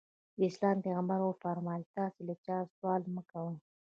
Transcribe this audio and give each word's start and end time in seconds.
د 0.37 0.41
اسلام 0.49 0.77
پیغمبر 0.85 1.19
وفرمایل 1.23 1.83
تاسې 1.97 2.21
له 2.29 2.35
چا 2.45 2.57
سوال 2.75 3.01
مه 3.15 3.23
کوئ. 3.31 3.55